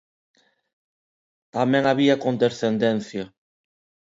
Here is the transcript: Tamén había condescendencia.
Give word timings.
Tamén 1.55 1.83
había 1.87 2.21
condescendencia. 2.25 3.23